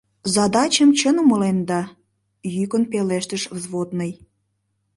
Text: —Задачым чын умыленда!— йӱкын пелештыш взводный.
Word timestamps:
—Задачым 0.35 0.89
чын 0.99 1.15
умыленда!— 1.23 1.81
йӱкын 2.53 2.83
пелештыш 2.91 3.43
взводный. 3.55 4.11